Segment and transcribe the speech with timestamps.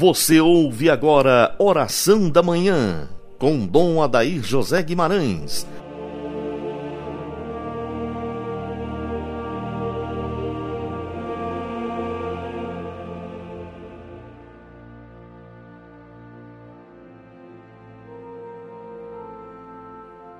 [0.00, 3.06] Você ouve agora Oração da Manhã,
[3.38, 5.66] com Dom Adair José Guimarães.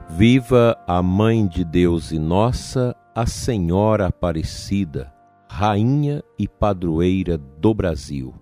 [0.08, 5.12] Viva a Mãe de Deus e Nossa, a Senhora Aparecida,
[5.46, 8.34] Rainha e Padroeira do Brasil.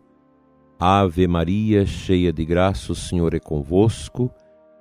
[0.80, 4.30] Ave Maria, cheia de graça, o Senhor é convosco.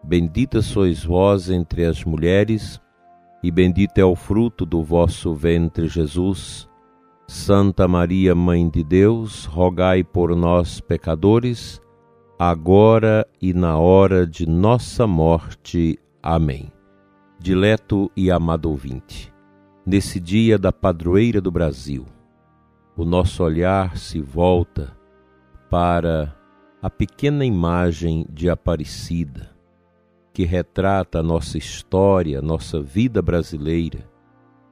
[0.04, 2.80] Bendita sois vós entre as mulheres,
[3.42, 6.70] e bendito é o fruto do vosso ventre, Jesus.
[7.28, 11.82] Santa Maria, Mãe de Deus, rogai por nós, pecadores,
[12.38, 15.98] agora e na hora de nossa morte.
[16.22, 16.72] Amém.
[17.40, 19.34] Dileto e amado ouvinte,
[19.84, 22.06] nesse dia da padroeira do Brasil,
[22.96, 24.97] o nosso olhar se volta
[25.70, 26.34] para
[26.82, 29.54] a pequena imagem de Aparecida,
[30.34, 34.10] que retrata a nossa história, nossa vida brasileira,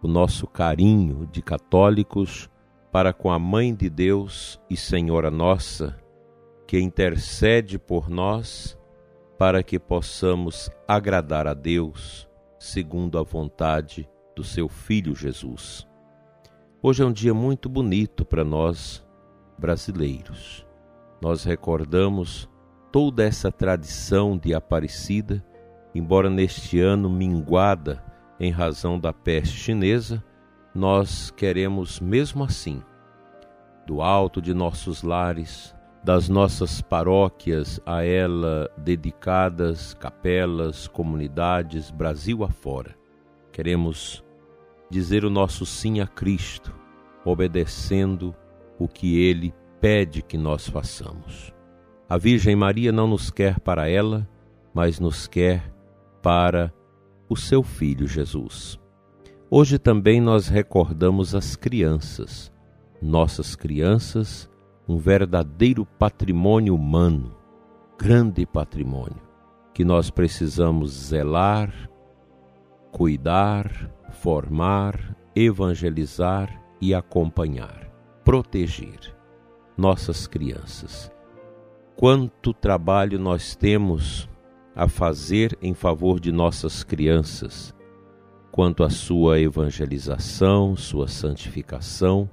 [0.01, 2.49] o nosso carinho de católicos
[2.91, 5.99] para com a Mãe de Deus e Senhora Nossa,
[6.65, 8.77] que intercede por nós
[9.37, 12.25] para que possamos agradar a Deus
[12.57, 15.85] segundo a vontade do seu Filho Jesus.
[16.81, 19.05] Hoje é um dia muito bonito para nós
[19.57, 20.65] brasileiros
[21.21, 22.49] nós recordamos
[22.91, 25.45] toda essa tradição de Aparecida,
[25.93, 28.03] embora neste ano minguada
[28.39, 30.23] em razão da peste chinesa,
[30.73, 32.81] nós queremos mesmo assim,
[33.85, 42.95] do alto de nossos lares, das nossas paróquias a ela dedicadas, capelas, comunidades, Brasil afora.
[43.51, 44.23] Queremos
[44.89, 46.75] dizer o nosso sim a Cristo,
[47.23, 48.35] obedecendo
[48.77, 49.53] o que ele
[49.85, 51.53] pede que nós façamos.
[52.09, 54.27] A Virgem Maria não nos quer para ela,
[54.73, 55.71] mas nos quer
[56.23, 56.73] para
[57.29, 58.79] o seu filho Jesus.
[59.47, 62.51] Hoje também nós recordamos as crianças,
[62.99, 64.49] nossas crianças,
[64.87, 67.37] um verdadeiro patrimônio humano,
[67.95, 69.21] grande patrimônio,
[69.71, 71.71] que nós precisamos zelar,
[72.91, 73.69] cuidar,
[74.13, 77.87] formar, evangelizar e acompanhar,
[78.23, 79.14] proteger
[79.77, 81.11] nossas crianças.
[81.95, 84.29] Quanto trabalho nós temos
[84.75, 87.73] a fazer em favor de nossas crianças,
[88.51, 92.29] quanto à sua evangelização, sua santificação,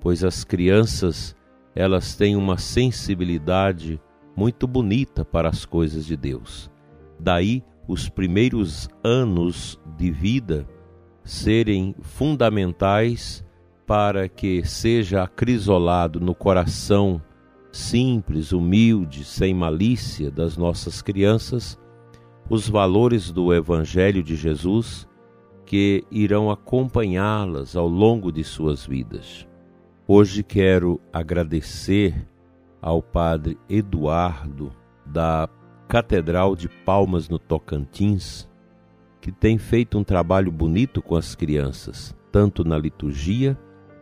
[0.00, 1.34] pois as crianças,
[1.74, 4.00] elas têm uma sensibilidade
[4.36, 6.70] muito bonita para as coisas de Deus.
[7.18, 10.66] Daí os primeiros anos de vida
[11.24, 13.44] serem fundamentais
[13.90, 17.20] para que seja acrisolado no coração
[17.72, 21.76] simples, humilde, sem malícia das nossas crianças
[22.48, 25.08] os valores do Evangelho de Jesus
[25.66, 29.44] que irão acompanhá-las ao longo de suas vidas.
[30.06, 32.28] Hoje quero agradecer
[32.80, 34.72] ao Padre Eduardo
[35.04, 35.48] da
[35.88, 38.48] Catedral de Palmas no Tocantins,
[39.20, 43.58] que tem feito um trabalho bonito com as crianças, tanto na liturgia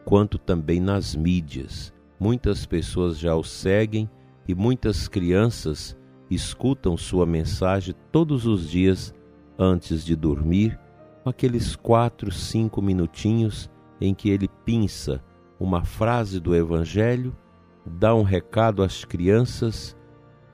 [0.08, 1.92] quanto também nas mídias.
[2.18, 4.08] Muitas pessoas já o seguem
[4.48, 5.94] e muitas crianças
[6.30, 9.14] escutam sua mensagem todos os dias
[9.58, 10.80] antes de dormir,
[11.22, 13.70] com aqueles quatro, cinco minutinhos
[14.00, 15.22] em que ele pinça
[15.60, 17.36] uma frase do Evangelho,
[17.84, 19.94] dá um recado às crianças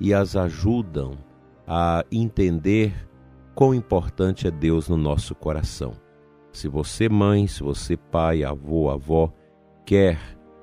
[0.00, 1.12] e as ajudam
[1.64, 3.08] a entender
[3.54, 5.92] quão importante é Deus no nosso coração.
[6.52, 9.32] Se você, mãe, se você, pai, avô, avó,
[9.84, 10.18] quer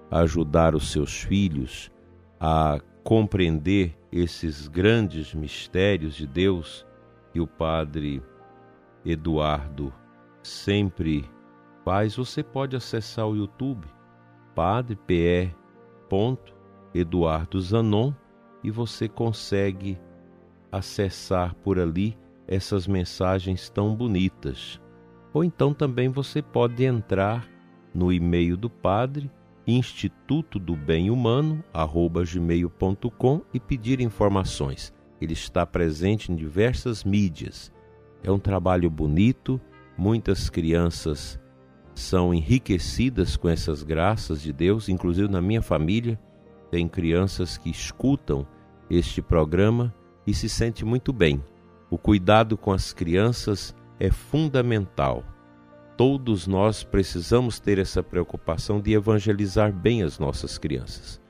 [0.09, 1.92] ajudar os seus filhos
[2.40, 6.86] a compreender esses grandes mistérios de Deus
[7.32, 8.22] que o Padre
[9.06, 9.94] Eduardo
[10.44, 11.29] sempre
[11.85, 13.88] faz, você pode acessar o YouTube
[14.53, 15.62] Padre PE.
[16.94, 18.12] Eduardo Zanon
[18.62, 19.97] e você consegue
[20.70, 24.82] acessar por ali essas mensagens tão bonitas.
[25.34, 27.47] Ou então também você pode entrar
[27.93, 29.29] no e-mail do padre
[29.67, 31.64] instituto do bem humano
[32.26, 34.93] gmail.com e pedir informações.
[35.20, 37.72] Ele está presente em diversas mídias.
[38.23, 39.61] É um trabalho bonito,
[39.97, 41.40] muitas crianças
[41.93, 46.20] são enriquecidas com essas graças de Deus, inclusive na minha família
[46.72, 48.47] tem crianças que escutam
[48.90, 49.94] este programa
[50.26, 51.44] e se sentem muito bem.
[51.90, 55.23] O cuidado com as crianças é fundamental
[56.02, 61.22] todos nós precisamos ter essa preocupação de evangelizar bem as nossas crianças.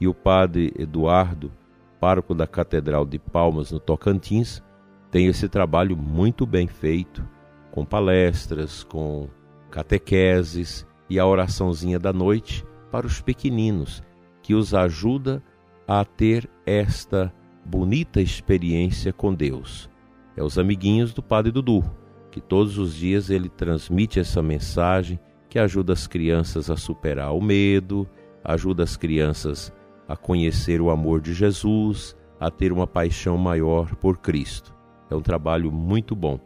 [0.00, 1.50] E o padre Eduardo
[1.98, 4.62] pároco da Catedral de Palmas, no Tocantins,
[5.10, 7.28] tem esse trabalho muito bem feito,
[7.72, 9.28] com palestras, com
[9.68, 14.00] catequeses e a oraçãozinha da noite para os pequeninos,
[14.44, 15.42] que os ajuda
[15.88, 17.34] a ter esta
[17.66, 19.90] bonita experiência com Deus.
[20.36, 21.82] É os amiguinhos do Padre Dudu,
[22.30, 25.18] que todos os dias ele transmite essa mensagem
[25.48, 28.08] que ajuda as crianças a superar o medo,
[28.44, 29.72] ajuda as crianças
[30.06, 34.74] a conhecer o amor de Jesus, a ter uma paixão maior por Cristo.
[35.10, 36.38] É um trabalho muito bom.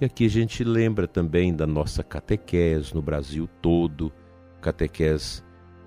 [0.00, 4.12] E aqui a gente lembra também da nossa catequese no Brasil todo,
[4.60, 5.42] catequese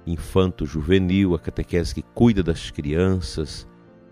[0.05, 3.67] infanto-juvenil, a catequese que cuida das crianças,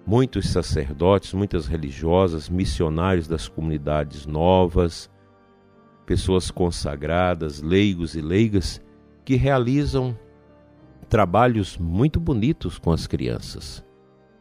[0.06, 5.10] muitos sacerdotes, muitas religiosas, missionários das comunidades novas,
[6.10, 8.82] pessoas consagradas, leigos e leigas
[9.24, 10.18] que realizam
[11.08, 13.86] trabalhos muito bonitos com as crianças,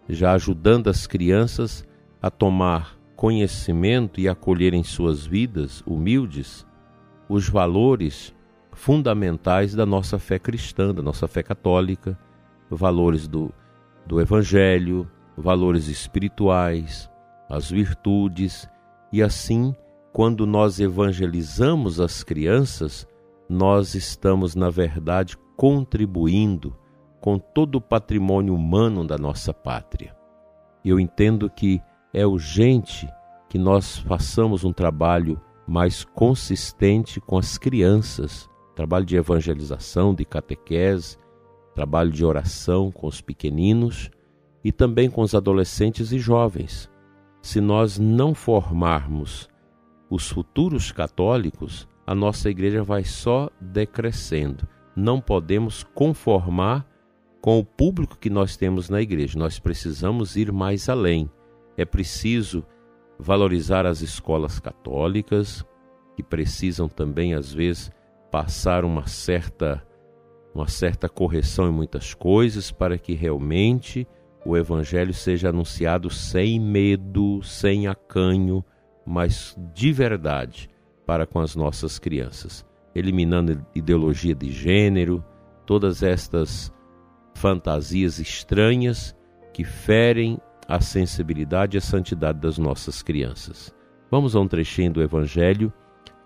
[0.09, 1.85] já ajudando as crianças
[2.23, 6.67] a tomar conhecimento e acolher em suas vidas humildes
[7.29, 8.35] os valores
[8.73, 12.19] fundamentais da nossa fé cristã, da nossa fé católica,
[12.71, 13.53] valores do,
[14.07, 15.07] do Evangelho,
[15.37, 17.11] valores espirituais,
[17.47, 18.67] as virtudes,
[19.13, 19.77] e assim,
[20.19, 23.07] quando nós evangelizamos as crianças,
[23.49, 26.77] nós estamos, na verdade, contribuindo
[27.21, 30.17] com todo o patrimônio humano da nossa pátria.
[30.85, 31.81] Eu entendo que
[32.13, 33.09] é urgente
[33.49, 41.17] que nós façamos um trabalho mais consistente com as crianças, trabalho de evangelização, de catequese,
[41.77, 44.11] trabalho de oração com os pequeninos
[44.65, 46.91] e também com os adolescentes e jovens.
[47.41, 49.49] Se nós não formarmos
[50.11, 54.67] os futuros católicos, a nossa igreja vai só decrescendo.
[54.97, 56.87] Não podemos conformar
[57.41, 59.39] com o público que nós temos na igreja.
[59.39, 61.31] Nós precisamos ir mais além.
[61.77, 62.65] É preciso
[63.19, 65.65] valorizar as escolas católicas,
[66.17, 67.93] que precisam também, às vezes,
[68.31, 69.83] passar uma certa,
[70.55, 74.07] uma certa correção em muitas coisas para que realmente
[74.45, 78.65] o Evangelho seja anunciado sem medo, sem acanho,
[79.09, 80.69] mas de verdade
[81.07, 85.25] para com as nossas crianças, eliminando ideologia de gênero,
[85.65, 86.71] todas estas
[87.35, 89.17] fantasias estranhas
[89.55, 90.39] que ferem
[90.69, 93.75] a sensibilidade e a santidade das nossas crianças.
[94.11, 95.73] Vamos a um trechinho do Evangelho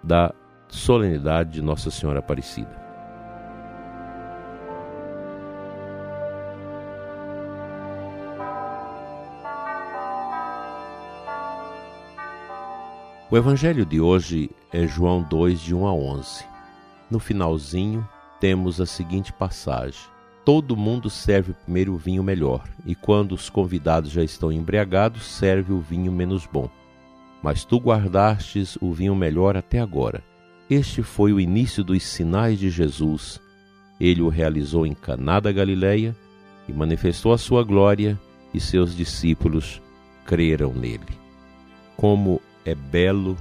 [0.03, 0.35] da
[0.69, 2.82] solenidade de Nossa Senhora Aparecida.
[13.33, 16.45] O evangelho de hoje é João 2, de 1 a 11.
[17.11, 18.07] No finalzinho,
[18.39, 20.03] temos a seguinte passagem:
[20.45, 25.73] Todo mundo serve primeiro o vinho melhor, e quando os convidados já estão embriagados, serve
[25.73, 26.69] o vinho menos bom.
[27.43, 30.23] Mas tu guardastes o vinho melhor até agora.
[30.69, 33.41] Este foi o início dos sinais de Jesus.
[33.99, 36.15] Ele o realizou em Caná da Galileia
[36.69, 38.21] e manifestou a sua glória,
[38.53, 39.81] e seus discípulos
[40.27, 41.19] creram nele.
[41.97, 43.37] Como é belo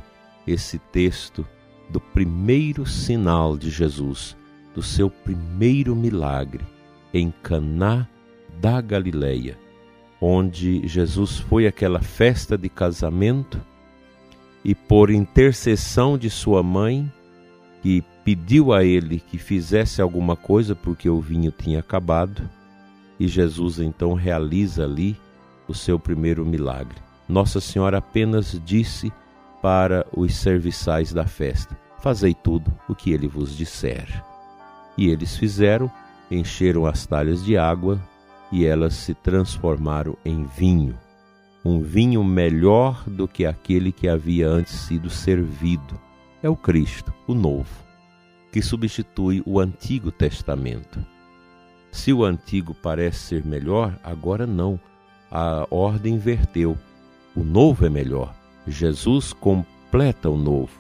[0.48, 1.46] esse texto
[1.90, 4.36] do primeiro sinal de Jesus,
[4.74, 6.66] do seu primeiro milagre
[7.14, 8.08] em Caná
[8.60, 9.58] da Galileia,
[10.20, 13.60] onde Jesus foi àquela festa de casamento
[14.64, 17.12] e por intercessão de sua mãe,
[17.82, 22.48] que pediu a ele que fizesse alguma coisa porque o vinho tinha acabado,
[23.20, 25.18] e Jesus então realiza ali
[25.68, 27.11] o seu primeiro milagre.
[27.32, 29.10] Nossa Senhora apenas disse
[29.62, 34.22] para os serviçais da festa: Fazei tudo o que ele vos disser.
[34.98, 35.90] E eles fizeram,
[36.30, 38.02] encheram as talhas de água
[38.52, 41.00] e elas se transformaram em vinho,
[41.64, 45.98] um vinho melhor do que aquele que havia antes sido servido.
[46.44, 47.86] É o Cristo, o Novo,
[48.52, 51.00] que substitui o Antigo Testamento.
[51.94, 54.78] Se o antigo parece ser melhor, agora não.
[55.30, 56.78] A ordem inverteu
[57.36, 58.34] o novo é melhor.
[58.68, 60.72] Jesus completa o novo.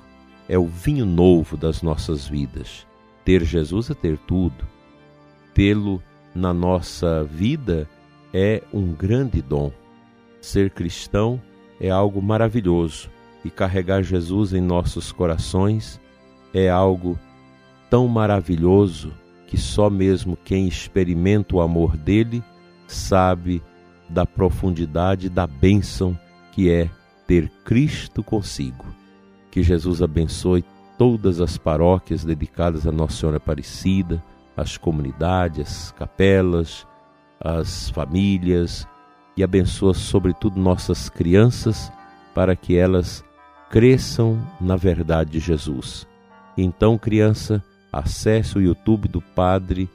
[0.50, 2.86] É o vinho novo das nossas vidas.
[3.24, 4.66] Ter Jesus é ter tudo.
[5.54, 6.02] Tê-lo
[6.36, 7.88] na nossa vida
[8.34, 9.72] é um grande dom.
[10.42, 11.42] Ser cristão
[11.80, 13.10] é algo maravilhoso
[13.44, 16.00] e carregar Jesus em nossos corações
[16.54, 17.18] é algo
[17.90, 19.14] tão maravilhoso
[19.48, 22.44] que só mesmo quem experimenta o amor dele
[22.88, 23.62] sabe
[24.10, 26.18] da profundidade da bênção
[26.52, 26.90] que é
[27.28, 28.86] ter Cristo consigo.
[29.50, 30.64] Que Jesus abençoe
[30.98, 34.24] todas as paróquias dedicadas a Nossa Senhora Aparecida,
[34.56, 36.88] as comunidades, as capelas,
[37.40, 38.88] as famílias,
[39.36, 41.92] e abençoa sobretudo nossas crianças
[42.36, 43.24] para que elas
[43.70, 46.06] cresçam na verdade de Jesus.
[46.58, 49.90] Então, criança, acesse o YouTube do Padre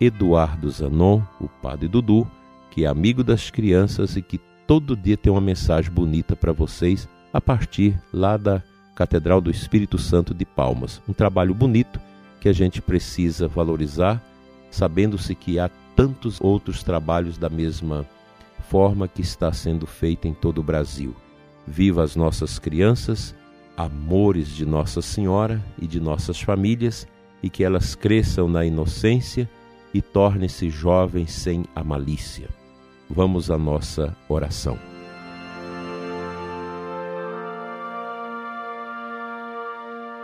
[0.00, 2.26] Eduardo Zanon, o Padre Dudu,
[2.70, 7.08] que é amigo das crianças e que todo dia tem uma mensagem bonita para vocês
[7.32, 8.62] a partir lá da
[8.94, 11.00] Catedral do Espírito Santo de Palmas.
[11.08, 12.00] Um trabalho bonito
[12.40, 14.22] que a gente precisa valorizar,
[14.70, 18.06] sabendo-se que há tantos outros trabalhos da mesma
[18.68, 21.14] forma que está sendo feita em todo o Brasil.
[21.66, 23.34] Viva as nossas crianças,
[23.76, 27.06] amores de Nossa Senhora e de nossas famílias,
[27.42, 29.48] e que elas cresçam na inocência
[29.92, 32.48] e tornem-se jovens sem a malícia.
[33.08, 34.78] Vamos à nossa oração.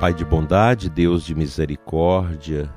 [0.00, 2.68] Pai de bondade, Deus de misericórdia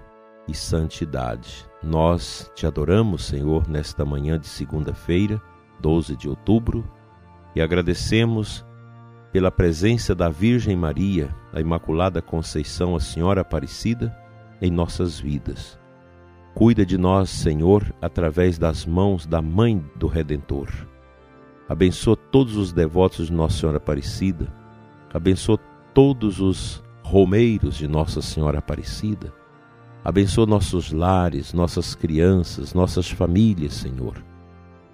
[0.47, 5.41] e santidade, nós te adoramos, Senhor, nesta manhã de segunda-feira,
[5.79, 6.88] 12 de outubro,
[7.55, 8.63] e agradecemos
[9.31, 14.15] pela presença da Virgem Maria, a Imaculada Conceição, a Senhora Aparecida,
[14.62, 15.79] em nossas vidas.
[16.55, 20.69] Cuida de nós, Senhor, através das mãos da Mãe do Redentor.
[21.67, 24.47] Abençoa todos os devotos de Nossa Senhora Aparecida.
[25.13, 25.59] Abençoa
[25.93, 29.33] todos os romeiros de Nossa Senhora Aparecida.
[30.01, 34.24] Abençoa nossos lares, nossas crianças, nossas famílias, Senhor.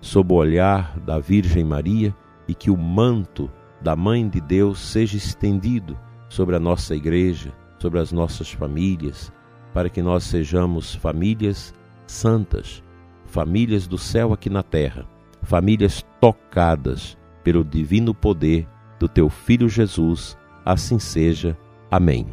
[0.02, 2.16] Sob o olhar da Virgem Maria
[2.48, 5.96] e que o manto da Mãe de Deus seja estendido
[6.28, 9.32] sobre a nossa igreja, sobre as nossas famílias,
[9.74, 11.74] para que nós sejamos famílias
[12.06, 12.84] santas,
[13.26, 15.06] famílias do céu aqui na terra,
[15.42, 18.68] famílias tocadas pelo divino poder
[19.00, 20.38] do teu Filho Jesus.
[20.64, 21.58] Assim seja.
[21.90, 22.28] Amém.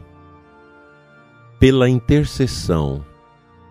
[1.58, 3.04] Pela intercessão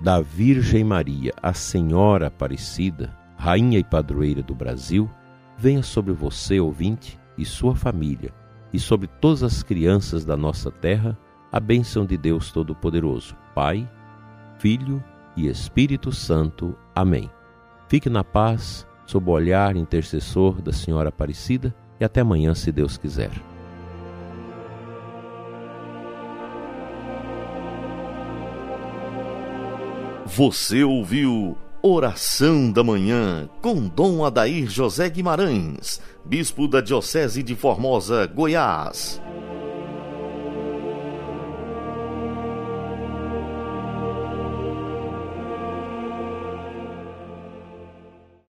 [0.01, 5.09] da Virgem Maria, a Senhora Aparecida, Rainha e Padroeira do Brasil,
[5.57, 8.33] venha sobre você, ouvinte, e sua família,
[8.73, 11.17] e sobre todas as crianças da nossa terra,
[11.51, 13.89] a bênção de Deus Todo-Poderoso, Pai,
[14.59, 15.03] Filho
[15.35, 16.77] e Espírito Santo.
[16.93, 17.27] Amém.
[17.87, 22.99] Fique na paz, sob o olhar intercessor da Senhora Aparecida, e até amanhã, se Deus
[22.99, 23.31] quiser.
[30.27, 38.27] Você ouviu Oração da Manhã com Dom Adair José Guimarães, Bispo da Diocese de Formosa,
[38.27, 39.19] Goiás.